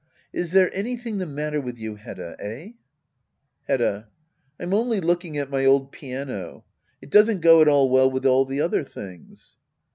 [0.33, 2.35] "]Is tnere anything the matter with you^ Hedda?
[2.39, 2.71] Eh?
[3.67, 4.07] Hedda.
[4.59, 6.65] I'm only looking at my old piano.
[7.03, 9.57] It doesn't go at all well with all the other things.